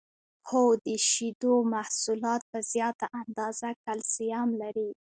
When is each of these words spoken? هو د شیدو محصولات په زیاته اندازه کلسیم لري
هو 0.49 0.63
د 0.85 0.87
شیدو 1.09 1.53
محصولات 1.73 2.41
په 2.51 2.59
زیاته 2.71 3.07
اندازه 3.21 3.67
کلسیم 3.85 4.47
لري 4.61 4.89